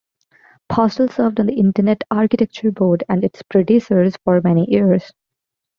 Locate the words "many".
4.43-4.65